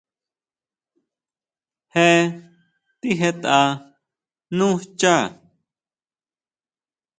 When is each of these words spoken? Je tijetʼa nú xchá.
Je 1.93 2.07
tijetʼa 2.99 3.57
nú 4.57 4.67
xchá. 4.97 5.15